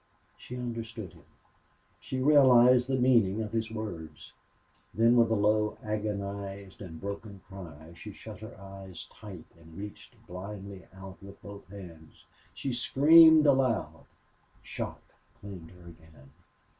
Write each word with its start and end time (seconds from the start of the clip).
She 0.35 0.55
understood 0.57 1.13
him. 1.13 1.25
She 1.99 2.17
realized 2.19 2.87
the 2.89 2.95
meaning 2.95 3.43
of 3.43 3.51
his 3.51 3.69
words. 3.69 4.33
Then, 4.95 5.15
with 5.15 5.29
a 5.29 5.35
low, 5.35 5.77
agonized, 5.83 6.81
and 6.81 6.99
broken 6.99 7.41
cry 7.47 7.93
she 7.95 8.11
shut 8.11 8.39
her 8.39 8.59
eyes 8.59 9.05
tight 9.13 9.45
and 9.59 9.77
reached 9.77 10.15
blindly 10.25 10.87
out 10.91 11.21
with 11.21 11.39
both 11.43 11.67
hands; 11.67 12.25
she 12.55 12.73
screamed 12.73 13.45
aloud. 13.45 14.05
Shock 14.63 15.03
claimed 15.39 15.69
her 15.69 15.89
again. 15.89 16.31